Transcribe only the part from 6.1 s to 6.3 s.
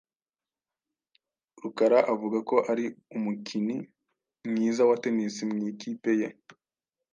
ye.